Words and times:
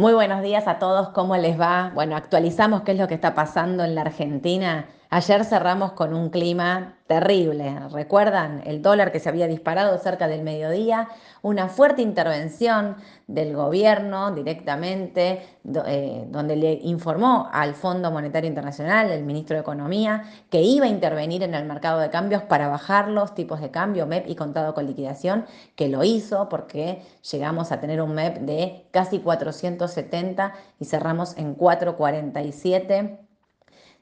Muy 0.00 0.14
buenos 0.14 0.40
días 0.40 0.66
a 0.66 0.78
todos, 0.78 1.10
¿cómo 1.10 1.36
les 1.36 1.60
va? 1.60 1.92
Bueno, 1.94 2.16
actualizamos 2.16 2.80
qué 2.84 2.92
es 2.92 2.98
lo 2.98 3.06
que 3.06 3.12
está 3.12 3.34
pasando 3.34 3.84
en 3.84 3.94
la 3.94 4.00
Argentina. 4.00 4.86
Ayer 5.12 5.44
cerramos 5.44 5.90
con 5.94 6.14
un 6.14 6.30
clima 6.30 6.94
terrible. 7.08 7.80
¿Recuerdan? 7.90 8.62
El 8.64 8.80
dólar 8.80 9.10
que 9.10 9.18
se 9.18 9.28
había 9.28 9.48
disparado 9.48 9.98
cerca 9.98 10.28
del 10.28 10.42
mediodía, 10.44 11.08
una 11.42 11.68
fuerte 11.68 12.00
intervención 12.00 12.94
del 13.26 13.56
gobierno 13.56 14.30
directamente, 14.32 15.42
eh, 15.86 16.26
donde 16.28 16.54
le 16.54 16.74
informó 16.84 17.48
al 17.52 17.74
Fondo 17.74 18.12
Monetario 18.12 18.46
Internacional, 18.46 19.10
el 19.10 19.24
ministro 19.24 19.56
de 19.56 19.62
Economía, 19.62 20.22
que 20.48 20.62
iba 20.62 20.86
a 20.86 20.88
intervenir 20.88 21.42
en 21.42 21.54
el 21.54 21.64
mercado 21.64 21.98
de 21.98 22.10
cambios 22.10 22.44
para 22.44 22.68
bajar 22.68 23.08
los 23.08 23.34
tipos 23.34 23.60
de 23.60 23.72
cambio, 23.72 24.06
MEP 24.06 24.28
y 24.28 24.36
contado 24.36 24.74
con 24.74 24.86
liquidación, 24.86 25.44
que 25.74 25.88
lo 25.88 26.04
hizo 26.04 26.48
porque 26.48 27.02
llegamos 27.28 27.72
a 27.72 27.80
tener 27.80 28.00
un 28.00 28.14
MEP 28.14 28.38
de 28.42 28.86
casi 28.92 29.18
470 29.18 30.52
y 30.78 30.84
cerramos 30.84 31.36
en 31.36 31.56
447 31.56 33.29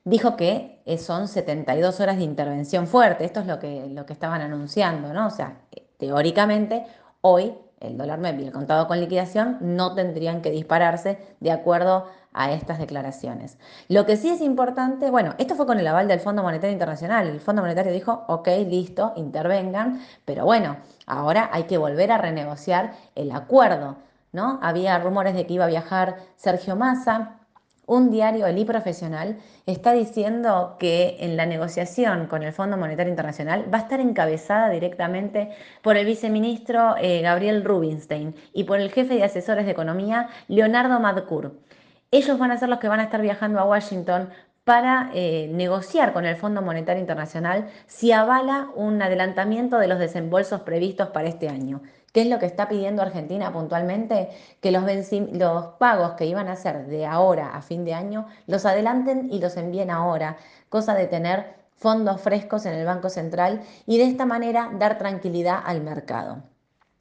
dijo 0.08 0.36
que 0.36 0.82
eh, 0.86 0.98
son 0.98 1.28
72 1.28 2.00
horas 2.00 2.16
de 2.16 2.24
intervención 2.24 2.86
fuerte. 2.86 3.24
Esto 3.24 3.40
es 3.40 3.46
lo 3.46 3.58
que, 3.58 3.86
lo 3.88 4.06
que 4.06 4.12
estaban 4.12 4.40
anunciando, 4.40 5.12
¿no? 5.12 5.26
O 5.26 5.30
sea, 5.30 5.58
teóricamente, 5.98 6.86
hoy 7.20 7.54
el 7.80 7.96
dólar 7.96 8.18
MEP 8.18 8.40
y 8.40 8.44
el 8.44 8.52
contado 8.52 8.88
con 8.88 8.98
liquidación 9.00 9.58
no 9.60 9.94
tendrían 9.94 10.42
que 10.42 10.50
dispararse 10.50 11.18
de 11.40 11.52
acuerdo 11.52 12.06
a 12.32 12.52
estas 12.52 12.78
declaraciones. 12.78 13.58
Lo 13.88 14.06
que 14.06 14.16
sí 14.16 14.28
es 14.28 14.40
importante, 14.40 15.10
bueno, 15.10 15.34
esto 15.38 15.54
fue 15.54 15.66
con 15.66 15.78
el 15.78 15.86
aval 15.86 16.08
del 16.08 16.20
Fondo 16.20 16.42
Monetario 16.42 16.72
Internacional. 16.72 17.26
El 17.28 17.40
Fondo 17.40 17.62
Monetario 17.62 17.92
dijo, 17.92 18.24
ok, 18.28 18.48
listo, 18.66 19.12
intervengan, 19.16 20.00
pero 20.24 20.44
bueno, 20.44 20.76
ahora 21.06 21.50
hay 21.52 21.64
que 21.64 21.78
volver 21.78 22.12
a 22.12 22.18
renegociar 22.18 22.92
el 23.14 23.32
acuerdo, 23.32 23.96
¿no? 24.32 24.58
Había 24.62 24.98
rumores 24.98 25.34
de 25.34 25.46
que 25.46 25.54
iba 25.54 25.64
a 25.64 25.68
viajar 25.68 26.16
Sergio 26.36 26.76
Massa, 26.76 27.37
un 27.88 28.10
diario, 28.10 28.46
el 28.46 28.64
Profesional, 28.66 29.38
está 29.66 29.92
diciendo 29.92 30.76
que 30.78 31.16
en 31.20 31.36
la 31.36 31.46
negociación 31.46 32.26
con 32.26 32.42
el 32.42 32.52
Fondo 32.52 32.76
Monetario 32.76 33.10
Internacional 33.10 33.64
va 33.72 33.78
a 33.78 33.80
estar 33.82 33.98
encabezada 33.98 34.68
directamente 34.68 35.50
por 35.82 35.96
el 35.96 36.04
viceministro 36.04 36.96
eh, 37.00 37.22
Gabriel 37.22 37.64
Rubinstein 37.64 38.34
y 38.52 38.64
por 38.64 38.78
el 38.78 38.90
jefe 38.90 39.14
de 39.14 39.24
asesores 39.24 39.64
de 39.64 39.72
economía, 39.72 40.28
Leonardo 40.48 41.00
Madcour. 41.00 41.54
Ellos 42.10 42.38
van 42.38 42.50
a 42.50 42.58
ser 42.58 42.68
los 42.68 42.78
que 42.78 42.88
van 42.88 43.00
a 43.00 43.04
estar 43.04 43.22
viajando 43.22 43.58
a 43.58 43.64
Washington 43.64 44.28
para 44.64 45.10
eh, 45.14 45.48
negociar 45.50 46.12
con 46.12 46.26
el 46.26 46.36
Fondo 46.36 46.60
Monetario 46.60 47.00
Internacional 47.00 47.68
si 47.86 48.12
avala 48.12 48.68
un 48.74 49.00
adelantamiento 49.00 49.78
de 49.78 49.88
los 49.88 49.98
desembolsos 49.98 50.60
previstos 50.60 51.08
para 51.08 51.28
este 51.28 51.48
año. 51.48 51.80
¿Qué 52.12 52.22
es 52.22 52.26
lo 52.28 52.38
que 52.38 52.46
está 52.46 52.68
pidiendo 52.68 53.02
Argentina 53.02 53.52
puntualmente? 53.52 54.30
Que 54.60 54.70
los, 54.70 54.84
pagos 55.78 56.12
que 56.12 56.26
iban 56.26 56.48
a 56.48 56.52
hacer 56.52 56.86
de 56.86 57.06
ahora 57.06 57.50
a 57.54 57.62
fin 57.62 57.84
de 57.84 57.94
año 57.94 58.26
los 58.46 58.64
adelanten 58.64 59.28
y 59.30 59.40
los 59.40 59.56
envíen 59.56 59.90
ahora, 59.90 60.36
cosa 60.68 60.94
de 60.94 61.06
tener 61.06 61.54
fondos 61.76 62.20
frescos 62.20 62.66
en 62.66 62.74
el 62.74 62.86
Banco 62.86 63.08
Central 63.08 63.62
y 63.86 63.98
de 63.98 64.04
esta 64.04 64.26
manera 64.26 64.70
dar 64.78 64.98
tranquilidad 64.98 65.60
al 65.64 65.82
mercado. 65.82 66.42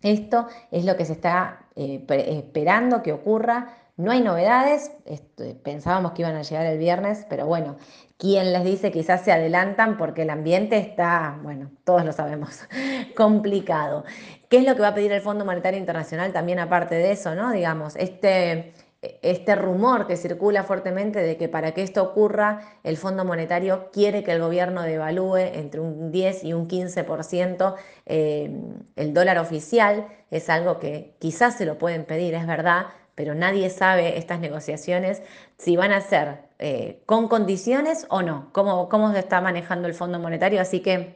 Esto 0.02 0.48
es 0.72 0.86
lo 0.86 0.96
que 0.96 1.06
se 1.06 1.14
está 1.14 1.66
eh, 1.76 2.06
esperando 2.10 3.02
que 3.02 3.14
ocurra 3.14 3.70
no 3.98 4.12
hay 4.12 4.22
novedades, 4.22 4.92
este, 5.06 5.56
pensábamos 5.56 6.12
que 6.12 6.22
iban 6.22 6.36
a 6.36 6.44
llegar 6.44 6.68
el 6.68 6.78
viernes, 6.78 7.26
pero 7.30 7.48
bueno, 7.48 7.78
¿quién 8.18 8.54
les 8.54 8.64
dice 8.64 8.92
quizás 8.92 9.26
se 9.26 9.32
adelantan 9.32 9.98
porque 9.98 10.22
el 10.22 10.30
ambiente 10.30 10.78
está, 10.78 11.40
bueno, 11.42 11.72
todos 11.84 12.06
lo 12.06 12.14
sabemos, 12.14 12.62
complicado. 13.18 14.06
¿Qué 14.50 14.58
es 14.58 14.66
lo 14.66 14.76
que 14.76 14.82
va 14.82 14.90
a 14.90 14.94
pedir 14.94 15.12
el 15.12 15.22
Fondo 15.22 15.46
Monetario 15.46 15.80
Internacional 15.80 16.32
también 16.32 16.60
aparte 16.60 16.94
de 16.96 17.12
eso, 17.12 17.34
no? 17.34 17.52
Digamos, 17.52 17.96
este, 17.96 18.74
este 19.02 19.56
rumor 19.56 20.06
que 20.06 20.16
circula 20.16 20.64
fuertemente 20.64 21.20
de 21.20 21.36
que 21.38 21.50
para 21.50 21.74
que 21.74 21.82
esto 21.82 22.04
ocurra, 22.04 22.62
el 22.84 22.98
Fondo 22.98 23.26
Monetario 23.26 23.90
quiere 23.92 24.24
que 24.24 24.32
el 24.32 24.42
gobierno 24.42 24.84
devalúe 24.84 25.38
entre 25.38 25.82
un 25.82 26.12
10 26.12 26.44
y 26.44 26.54
un 26.54 26.68
15% 26.68 27.76
eh, 28.06 28.62
el 28.96 29.14
dólar 29.14 29.40
oficial, 29.40 30.08
es 30.30 30.50
algo 30.50 30.80
que 30.80 31.16
quizás 31.20 31.56
se 31.58 31.66
lo 31.66 31.80
pueden 31.80 32.06
pedir, 32.06 32.36
es 32.36 32.46
verdad, 32.46 32.88
pero 33.18 33.34
nadie 33.34 33.72
sabe 33.72 34.20
estas 34.20 34.40
negociaciones 34.40 35.24
si 35.58 35.76
van 35.76 35.92
a 35.92 36.02
ser 36.02 36.44
eh, 36.60 37.02
con 37.08 37.28
condiciones 37.28 38.06
o 38.10 38.22
no, 38.22 38.50
cómo, 38.52 38.90
cómo 38.90 39.12
se 39.12 39.18
está 39.18 39.42
manejando 39.42 39.88
el 39.88 39.96
Fondo 39.96 40.20
Monetario, 40.20 40.62
así 40.62 40.82
que 40.82 41.16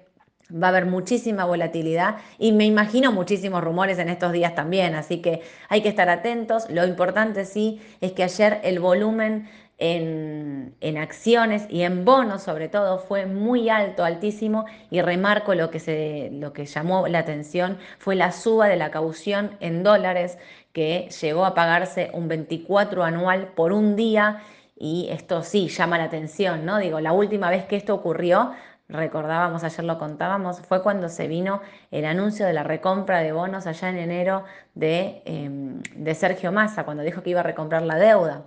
va 0.52 0.68
a 0.68 0.70
haber 0.72 0.88
muchísima 0.88 1.46
volatilidad 1.46 2.16
y 2.40 2.54
me 2.54 2.66
imagino 2.66 3.12
muchísimos 3.12 3.64
rumores 3.64 4.00
en 4.00 4.10
estos 4.10 4.32
días 4.32 4.56
también, 4.56 4.96
así 4.96 5.22
que 5.22 5.44
hay 5.70 5.84
que 5.84 5.90
estar 5.90 6.10
atentos. 6.10 6.68
Lo 6.72 6.88
importante 6.88 7.46
sí 7.46 7.80
es 8.02 8.14
que 8.14 8.24
ayer 8.24 8.60
el 8.64 8.80
volumen 8.80 9.48
en, 9.82 10.98
acciones 10.98 11.66
y 11.70 11.82
en 11.82 12.06
bonos 12.06 12.44
sobre 12.44 12.70
todo 12.70 13.00
fue 13.00 13.26
muy 13.26 13.70
alto, 13.70 14.04
altísimo, 14.04 14.66
y 14.92 15.02
remarco 15.02 15.56
lo 15.56 15.72
que, 15.72 15.80
se, 15.80 16.30
lo 16.32 16.54
que 16.54 16.66
llamó 16.66 17.08
la 17.08 17.20
atención 17.20 17.80
fue 17.98 18.16
la 18.16 18.32
suba 18.32 18.68
de 18.68 18.76
la 18.76 18.92
caución 18.92 19.58
en 19.60 19.84
dólares 19.84 20.38
que 20.72 21.10
llegó 21.22 21.46
a 21.46 21.56
pagarse 21.56 22.12
un 22.14 22.28
24 22.28 23.04
anual 23.04 23.48
por 23.56 23.74
un 23.74 23.96
día 23.96 24.44
y 24.78 25.08
esto 25.12 25.44
sí 25.44 25.68
llama 25.68 25.98
la 25.98 26.06
atención, 26.06 26.66
¿no? 26.66 26.78
Digo, 26.78 27.00
la 27.00 27.12
última 27.14 27.50
vez 27.50 27.66
que 27.66 27.76
esto 27.76 27.96
ocurrió, 27.96 28.52
recordábamos, 28.88 29.64
ayer 29.64 29.84
lo 29.84 29.98
contábamos, 29.98 30.60
fue 30.62 30.84
cuando 30.84 31.10
se 31.10 31.28
vino 31.28 31.62
el 31.90 32.06
anuncio 32.06 32.46
de 32.46 32.54
la 32.54 32.64
recompra 32.64 33.20
de 33.20 33.32
bonos 33.32 33.66
allá 33.66 33.90
en 33.90 33.98
enero 33.98 34.44
de, 34.76 35.24
em, 35.26 35.82
de 35.96 36.16
Sergio 36.16 36.52
Massa, 36.52 36.84
cuando 36.84 37.04
dijo 37.04 37.24
que 37.24 37.32
iba 37.32 37.40
a 37.40 37.44
recomprar 37.44 37.82
la 37.82 37.96
deuda 37.96 38.44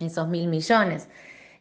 esos 0.00 0.28
mil 0.28 0.48
millones. 0.48 1.08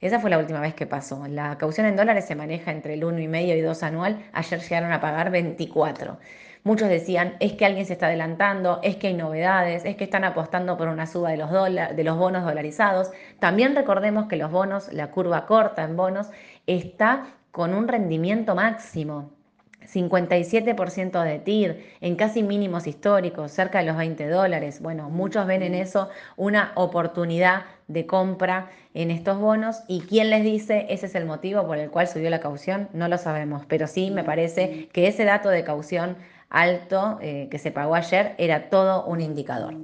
Esa 0.02 0.20
fue 0.20 0.30
la 0.30 0.40
última 0.40 0.62
vez 0.62 0.74
que 0.74 0.88
pasó. 0.88 1.28
La 1.28 1.58
caución 1.58 1.86
en 1.86 1.98
dólares 1.98 2.26
se 2.26 2.36
maneja 2.36 2.72
entre 2.72 2.94
el 2.94 3.04
1,5 3.04 3.58
y 3.58 3.62
2 3.62 3.84
anual. 3.84 4.24
Ayer 4.32 4.62
llegaron 4.62 4.94
a 4.94 5.02
pagar 5.02 5.30
24. 5.30 6.18
Muchos 6.64 6.90
decían, 6.90 7.36
es 7.40 7.54
que 7.54 7.66
alguien 7.66 7.86
se 7.86 7.94
está 7.94 8.08
adelantando, 8.08 8.80
es 8.84 8.98
que 8.98 9.08
hay 9.08 9.14
novedades, 9.14 9.86
es 9.86 9.96
que 9.96 10.04
están 10.06 10.24
apostando 10.24 10.78
por 10.78 10.88
una 10.88 11.06
suba 11.06 11.32
de 11.32 11.38
los, 11.38 11.50
de 11.52 12.04
los 12.04 12.18
bonos 12.18 12.44
dolarizados. 12.44 13.12
También 13.40 13.76
recordemos 13.76 14.28
que 14.28 14.36
los 14.36 14.52
bonos, 14.52 14.92
la 14.94 15.12
curva 15.12 15.46
corta 15.46 15.84
en 15.84 15.96
bonos, 15.96 16.28
está 16.68 17.28
con 17.52 17.74
un 17.74 17.88
rendimiento 17.88 18.56
máximo. 18.56 19.39
57% 19.88 21.23
de 21.23 21.40
TIR, 21.40 21.85
en 22.01 22.16
casi 22.16 22.44
mínimos 22.44 22.88
históricos, 22.88 23.51
cerca 23.51 23.79
de 23.79 23.85
los 23.85 23.97
20 23.97 24.28
dólares. 24.29 24.81
Bueno, 24.81 25.09
muchos 25.09 25.47
ven 25.47 25.63
en 25.63 25.73
eso 25.73 26.09
una 26.38 26.72
oportunidad 26.75 27.63
de 27.88 28.06
compra 28.06 28.69
en 28.94 29.12
estos 29.12 29.40
bonos. 29.40 29.84
Y 29.88 30.01
quién 30.01 30.29
les 30.29 30.44
dice 30.44 30.85
ese 30.90 31.07
es 31.07 31.16
el 31.16 31.25
motivo 31.25 31.66
por 31.66 31.78
el 31.78 31.90
cual 31.90 32.07
subió 32.07 32.29
la 32.29 32.40
caución, 32.40 32.90
no 32.94 33.07
lo 33.07 33.17
sabemos, 33.17 33.66
pero 33.67 33.88
sí 33.88 34.12
me 34.12 34.23
parece 34.23 34.88
que 34.94 35.07
ese 35.07 35.25
dato 35.25 35.50
de 35.50 35.63
caución 35.63 36.17
alto 36.50 37.19
eh, 37.22 37.47
que 37.51 37.59
se 37.59 37.72
pagó 37.72 37.96
ayer 37.96 38.35
era 38.38 38.69
todo 38.69 39.06
un 39.06 39.22
indicador. 39.22 39.75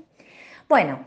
Bueno, 0.67 0.99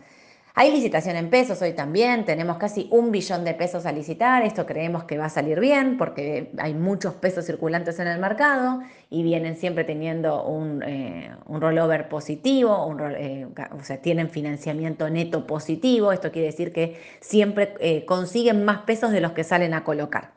hay 0.60 0.72
licitación 0.72 1.14
en 1.14 1.30
pesos 1.30 1.62
hoy 1.62 1.72
también, 1.72 2.24
tenemos 2.24 2.56
casi 2.56 2.88
un 2.90 3.12
billón 3.12 3.44
de 3.44 3.54
pesos 3.54 3.86
a 3.86 3.92
licitar, 3.92 4.42
esto 4.42 4.66
creemos 4.66 5.04
que 5.04 5.16
va 5.16 5.26
a 5.26 5.28
salir 5.28 5.60
bien 5.60 5.96
porque 5.96 6.50
hay 6.58 6.74
muchos 6.74 7.14
pesos 7.14 7.46
circulantes 7.46 8.00
en 8.00 8.08
el 8.08 8.18
mercado 8.18 8.80
y 9.08 9.22
vienen 9.22 9.56
siempre 9.56 9.84
teniendo 9.84 10.42
un, 10.42 10.82
eh, 10.82 11.30
rollover 11.48 12.08
positivo, 12.08 12.96
eh, 13.16 13.46
o 13.70 13.84
sea, 13.84 13.98
tienen 13.98 14.30
financiamiento 14.30 15.08
neto 15.08 15.46
positivo, 15.46 16.10
esto 16.10 16.32
quiere 16.32 16.46
decir 16.48 16.72
que 16.72 17.00
siempre 17.20 17.74
eh, 17.78 18.04
consiguen 18.04 18.64
más 18.64 18.78
pesos 18.78 19.12
de 19.12 19.20
los 19.20 19.30
que 19.30 19.44
salen 19.44 19.74
a 19.74 19.84
colocar. 19.84 20.32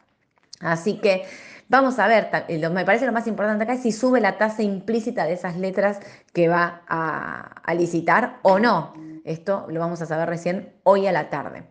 Así 0.59 0.99
que 0.99 1.23
vamos 1.67 1.97
a 1.97 2.05
ver, 2.05 2.29
me 2.69 2.85
parece 2.85 3.07
lo 3.07 3.11
más 3.11 3.25
importante 3.25 3.63
acá 3.63 3.73
es 3.73 3.81
si 3.81 3.91
sube 3.91 4.21
la 4.21 4.37
tasa 4.37 4.61
implícita 4.61 5.25
de 5.25 5.33
esas 5.33 5.57
letras 5.57 5.99
que 6.31 6.47
va 6.47 6.83
a 6.85 7.73
licitar 7.73 8.37
o 8.43 8.59
no. 8.59 8.93
Esto 9.25 9.65
lo 9.69 9.79
vamos 9.79 10.01
a 10.01 10.05
saber 10.05 10.29
recién 10.29 10.73
hoy 10.83 11.07
a 11.07 11.11
la 11.11 11.29
tarde. 11.29 11.63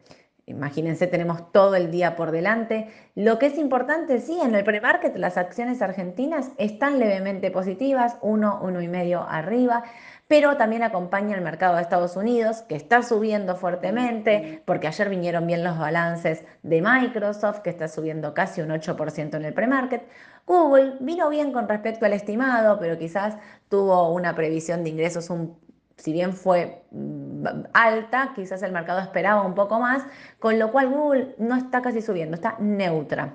Imagínense, 0.51 1.07
tenemos 1.07 1.53
todo 1.53 1.77
el 1.77 1.93
día 1.93 2.17
por 2.17 2.33
delante. 2.33 2.89
Lo 3.15 3.39
que 3.39 3.47
es 3.47 3.57
importante, 3.57 4.19
sí, 4.21 4.41
en 4.43 4.55
el 4.55 4.65
pre-market 4.65 5.17
las 5.17 5.37
acciones 5.37 5.81
argentinas 5.81 6.51
están 6.59 6.99
levemente 6.99 7.53
positivas, 7.53 8.17
uno, 8.21 8.59
uno 8.61 8.83
y 8.83 8.89
medio 8.89 9.23
arriba, 9.29 9.85
pero 10.27 10.57
también 10.57 10.83
acompaña 10.83 11.37
el 11.37 11.43
mercado 11.43 11.77
de 11.77 11.83
Estados 11.83 12.17
Unidos, 12.17 12.63
que 12.63 12.75
está 12.75 13.03
subiendo 13.03 13.55
fuertemente, 13.55 14.63
porque 14.65 14.89
ayer 14.89 15.09
vinieron 15.09 15.47
bien 15.47 15.63
los 15.63 15.79
balances 15.79 16.45
de 16.65 16.83
Microsoft, 16.83 17.61
que 17.61 17.71
está 17.71 17.87
subiendo 17.87 18.35
casi 18.35 18.61
un 18.61 18.71
8% 18.71 19.37
en 19.37 19.45
el 19.45 19.55
pre-market. 19.55 20.03
Google 20.47 20.95
vino 20.99 21.29
bien 21.31 21.53
con 21.53 21.69
respecto 21.69 22.07
al 22.07 22.13
estimado, 22.13 22.81
pero 22.81 22.99
quizás 22.99 23.37
tuvo 23.69 24.13
una 24.13 24.35
previsión 24.35 24.83
de 24.83 24.91
ingresos 24.91 25.31
un 25.31 25.70
si 26.01 26.13
bien 26.13 26.33
fue 26.33 26.83
mm, 26.91 27.47
alta, 27.75 28.33
quizás 28.35 28.63
el 28.63 28.73
mercado 28.73 29.01
esperaba 29.01 29.43
un 29.43 29.55
poco 29.55 29.79
más, 29.79 30.03
con 30.39 30.59
lo 30.59 30.73
cual 30.73 30.89
Google 30.89 31.35
no 31.39 31.57
está 31.57 31.83
casi 31.83 32.01
subiendo, 32.01 32.35
está 32.35 32.57
neutra. 32.59 33.35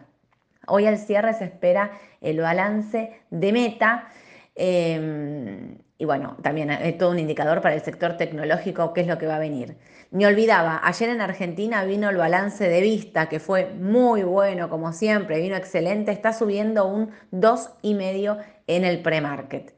Hoy 0.68 0.88
al 0.88 0.98
cierre 0.98 1.34
se 1.34 1.46
espera 1.46 1.92
el 2.22 2.40
balance 2.40 3.22
de 3.30 3.52
meta. 3.54 4.08
Em, 4.56 5.78
y 5.98 6.06
bueno, 6.06 6.38
también 6.42 6.72
es 6.72 6.98
todo 6.98 7.12
un 7.12 7.20
indicador 7.20 7.62
para 7.62 7.76
el 7.76 7.82
sector 7.82 8.18
tecnológico, 8.18 8.94
qué 8.94 9.02
es 9.02 9.08
lo 9.08 9.18
que 9.18 9.28
va 9.28 9.36
a 9.36 9.40
venir. 9.40 9.78
Me 10.10 10.26
olvidaba, 10.26 10.82
ayer 10.84 11.10
en 11.10 11.22
Argentina 11.22 11.84
vino 11.84 12.10
el 12.10 12.18
balance 12.18 12.68
de 12.68 12.82
vista, 12.82 13.30
que 13.30 13.40
fue 13.40 13.70
muy 13.76 14.24
bueno, 14.24 14.70
como 14.70 14.92
siempre, 14.92 15.40
vino 15.40 15.56
excelente, 15.56 16.12
está 16.12 16.34
subiendo 16.34 16.88
un 16.88 17.12
2,5 17.32 18.44
en 18.68 18.86
el 18.86 19.02
pre-market. 19.02 19.74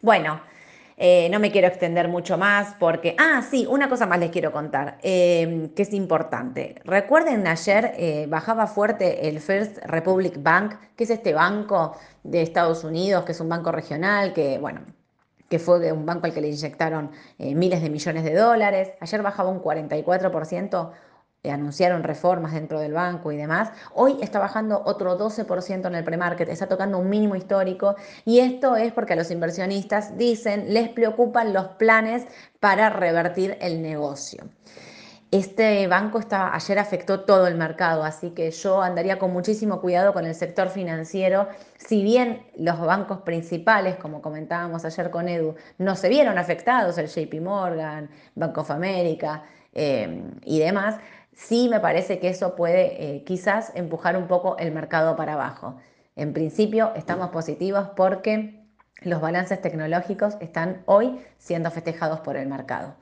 Bueno, 0.00 0.40
eh, 1.04 1.28
no 1.30 1.40
me 1.40 1.50
quiero 1.50 1.66
extender 1.66 2.06
mucho 2.06 2.38
más 2.38 2.76
porque, 2.78 3.16
ah, 3.18 3.42
sí, 3.42 3.66
una 3.68 3.88
cosa 3.88 4.06
más 4.06 4.20
les 4.20 4.30
quiero 4.30 4.52
contar, 4.52 4.98
eh, 5.02 5.72
que 5.74 5.82
es 5.82 5.92
importante. 5.92 6.76
Recuerden, 6.84 7.44
ayer 7.48 7.92
eh, 7.96 8.26
bajaba 8.28 8.68
fuerte 8.68 9.28
el 9.28 9.40
First 9.40 9.78
Republic 9.78 10.40
Bank, 10.40 10.76
que 10.94 11.02
es 11.02 11.10
este 11.10 11.34
banco 11.34 11.96
de 12.22 12.42
Estados 12.42 12.84
Unidos, 12.84 13.24
que 13.24 13.32
es 13.32 13.40
un 13.40 13.48
banco 13.48 13.72
regional, 13.72 14.32
que, 14.32 14.58
bueno, 14.60 14.82
que 15.52 15.58
fue 15.58 15.92
un 15.92 16.06
banco 16.06 16.26
al 16.26 16.32
que 16.32 16.40
le 16.40 16.48
inyectaron 16.48 17.10
eh, 17.38 17.54
miles 17.54 17.82
de 17.82 17.90
millones 17.90 18.24
de 18.24 18.34
dólares. 18.34 18.92
Ayer 19.00 19.20
bajaba 19.20 19.50
un 19.50 19.60
44%, 19.60 20.92
eh, 20.92 20.94
anunciaron 21.50 22.04
reformas 22.04 22.52
dentro 22.52 22.78
del 22.78 22.92
banco 22.92 23.32
y 23.32 23.36
demás. 23.36 23.70
Hoy 23.94 24.18
está 24.22 24.38
bajando 24.38 24.82
otro 24.84 25.18
12% 25.18 25.86
en 25.86 25.94
el 25.94 26.04
premarket, 26.04 26.48
está 26.48 26.68
tocando 26.68 26.98
un 26.98 27.08
mínimo 27.08 27.34
histórico 27.34 27.96
y 28.24 28.38
esto 28.38 28.76
es 28.76 28.92
porque 28.92 29.14
a 29.14 29.16
los 29.16 29.30
inversionistas 29.30 30.16
dicen, 30.16 30.72
les 30.72 30.88
preocupan 30.90 31.52
los 31.52 31.66
planes 31.68 32.26
para 32.60 32.90
revertir 32.90 33.58
el 33.60 33.82
negocio. 33.82 34.44
Este 35.32 35.86
banco 35.86 36.18
está, 36.18 36.54
ayer 36.54 36.78
afectó 36.78 37.20
todo 37.20 37.46
el 37.46 37.54
mercado, 37.54 38.04
así 38.04 38.30
que 38.32 38.50
yo 38.50 38.82
andaría 38.82 39.18
con 39.18 39.32
muchísimo 39.32 39.80
cuidado 39.80 40.12
con 40.12 40.26
el 40.26 40.34
sector 40.34 40.68
financiero. 40.68 41.48
Si 41.78 42.02
bien 42.02 42.46
los 42.54 42.78
bancos 42.78 43.22
principales, 43.22 43.96
como 43.96 44.20
comentábamos 44.20 44.84
ayer 44.84 45.10
con 45.10 45.30
Edu, 45.30 45.54
no 45.78 45.96
se 45.96 46.10
vieron 46.10 46.36
afectados, 46.36 46.98
el 46.98 47.08
JP 47.08 47.40
Morgan, 47.40 48.10
Bank 48.34 48.58
of 48.58 48.70
America 48.70 49.42
eh, 49.72 50.22
y 50.44 50.58
demás, 50.58 50.96
sí 51.34 51.68
me 51.68 51.80
parece 51.80 52.18
que 52.18 52.28
eso 52.28 52.54
puede 52.54 53.16
eh, 53.16 53.24
quizás 53.24 53.72
empujar 53.74 54.16
un 54.16 54.26
poco 54.26 54.56
el 54.58 54.72
mercado 54.72 55.16
para 55.16 55.34
abajo. 55.34 55.76
En 56.16 56.32
principio 56.32 56.92
estamos 56.94 57.30
positivos 57.30 57.88
porque 57.96 58.62
los 59.00 59.20
balances 59.20 59.60
tecnológicos 59.60 60.36
están 60.40 60.82
hoy 60.86 61.18
siendo 61.38 61.70
festejados 61.70 62.20
por 62.20 62.36
el 62.36 62.48
mercado. 62.48 62.94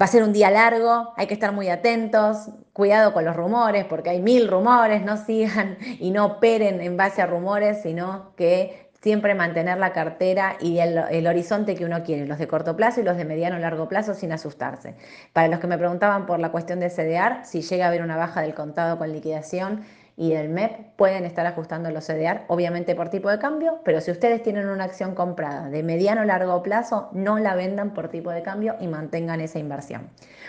Va 0.00 0.06
a 0.06 0.08
ser 0.08 0.24
un 0.24 0.32
día 0.32 0.50
largo, 0.50 1.12
hay 1.16 1.28
que 1.28 1.34
estar 1.34 1.52
muy 1.52 1.68
atentos, 1.68 2.48
cuidado 2.72 3.12
con 3.12 3.24
los 3.24 3.36
rumores, 3.36 3.84
porque 3.84 4.10
hay 4.10 4.20
mil 4.20 4.48
rumores, 4.48 5.04
no 5.04 5.16
sigan 5.16 5.78
y 6.00 6.10
no 6.10 6.26
operen 6.26 6.80
en 6.80 6.96
base 6.96 7.22
a 7.22 7.26
rumores, 7.26 7.82
sino 7.82 8.34
que 8.34 8.83
siempre 9.04 9.34
mantener 9.34 9.76
la 9.76 9.92
cartera 9.92 10.56
y 10.60 10.78
el, 10.78 11.26
horizonte 11.26 11.74
que 11.74 11.84
uno 11.84 12.02
quiere, 12.02 12.24
los 12.24 12.38
de 12.38 12.48
corto 12.48 12.74
plazo 12.74 13.02
y 13.02 13.04
los 13.04 13.18
de 13.18 13.26
mediano 13.26 13.58
y 13.58 13.60
largo 13.60 13.86
plazo 13.86 14.14
sin 14.14 14.32
asustarse. 14.32 14.94
Para 15.34 15.48
los 15.48 15.60
que 15.60 15.66
me 15.66 15.76
preguntaban 15.76 16.24
por 16.24 16.40
la 16.40 16.50
cuestión 16.50 16.80
de 16.80 16.88
CDR, 16.88 17.44
si 17.44 17.60
llega 17.60 17.84
a 17.84 17.88
haber 17.88 18.00
una 18.00 18.16
baja 18.16 18.40
del 18.40 18.54
contado 18.54 18.96
con 18.96 19.12
liquidación, 19.12 19.82
y 20.16 20.32
el 20.32 20.48
MEP 20.48 20.96
pueden 20.96 21.24
estar 21.24 21.44
ajustando 21.46 21.90
los 21.90 22.06
CDR, 22.06 22.42
obviamente 22.48 22.94
por 22.94 23.10
tipo 23.10 23.30
de 23.30 23.38
cambio, 23.38 23.80
pero 23.84 24.00
si 24.00 24.10
ustedes 24.10 24.42
tienen 24.42 24.68
una 24.68 24.84
acción 24.84 25.14
comprada 25.14 25.68
de 25.70 25.82
mediano 25.82 26.22
o 26.22 26.24
largo 26.24 26.62
plazo, 26.62 27.08
no 27.12 27.38
la 27.38 27.54
vendan 27.54 27.94
por 27.94 28.08
tipo 28.08 28.30
de 28.30 28.42
cambio 28.42 28.76
y 28.80 28.86
mantengan 28.86 29.40
esa 29.40 29.58
inversión. 29.58 30.08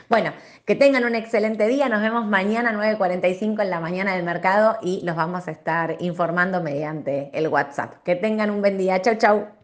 Bueno, 0.10 0.32
que 0.66 0.76
tengan 0.76 1.06
un 1.06 1.16
excelente 1.16 1.68
día, 1.68 1.90
nos 1.90 2.02
vemos 2.02 2.26
mañana 2.28 2.72
9.45 2.74 3.62
en 3.62 3.70
la 3.70 3.80
mañana 3.80 4.16
del 4.16 4.24
mercado 4.24 4.78
y 4.82 5.02
los 5.04 5.16
vamos 5.16 5.48
a 5.48 5.52
estar 5.52 5.98
informando 6.00 6.62
mediante 6.62 7.32
el 7.34 7.48
WhatsApp. 7.48 8.04
Que 8.04 8.16
tengan 8.16 8.52
un 8.52 8.62
buen 8.62 8.78
día, 8.78 9.02
chau 9.02 9.16
chau. 9.16 9.55